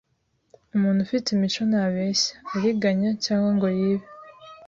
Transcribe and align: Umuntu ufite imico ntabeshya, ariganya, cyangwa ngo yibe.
Umuntu 0.75 0.99
ufite 1.05 1.27
imico 1.31 1.61
ntabeshya, 1.69 2.31
ariganya, 2.57 3.09
cyangwa 3.25 3.49
ngo 3.55 3.67
yibe. 3.77 4.07